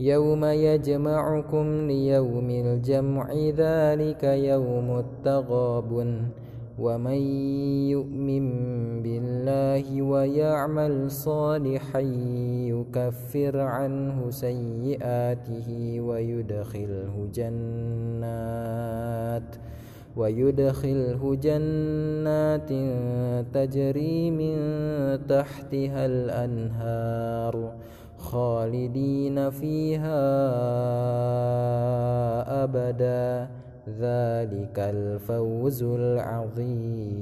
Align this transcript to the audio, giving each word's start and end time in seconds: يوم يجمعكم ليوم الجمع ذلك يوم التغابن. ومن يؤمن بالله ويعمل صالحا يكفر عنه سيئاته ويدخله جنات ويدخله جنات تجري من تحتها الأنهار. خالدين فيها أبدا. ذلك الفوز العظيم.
يوم 0.00 0.44
يجمعكم 0.44 1.86
ليوم 1.86 2.50
الجمع 2.50 3.32
ذلك 3.56 4.24
يوم 4.24 4.98
التغابن. 4.98 6.22
ومن 6.80 7.20
يؤمن 7.92 8.46
بالله 9.02 10.02
ويعمل 10.02 11.10
صالحا 11.10 12.00
يكفر 12.72 13.58
عنه 13.60 14.30
سيئاته 14.30 15.68
ويدخله 16.00 17.28
جنات 17.34 18.30
ويدخله 20.16 21.34
جنات 21.34 22.72
تجري 23.54 24.30
من 24.30 24.56
تحتها 25.28 26.06
الأنهار. 26.06 27.72
خالدين 28.60 29.50
فيها 29.50 30.20
أبدا. 32.64 33.48
ذلك 33.88 34.76
الفوز 34.78 35.82
العظيم. 35.82 37.19